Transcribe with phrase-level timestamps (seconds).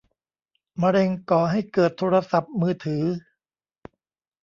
[0.81, 3.03] มะเร็งก่อให้เกิดโทรศัพท์มือถือ?